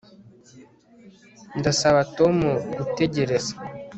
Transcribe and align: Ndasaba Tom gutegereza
Ndasaba 1.59 1.99
Tom 2.17 2.35
gutegereza 2.77 3.53